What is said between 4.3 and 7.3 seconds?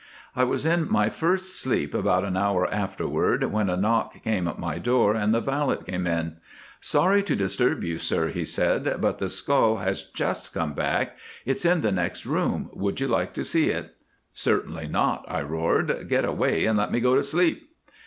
at my door, and the valet came in. "Sorry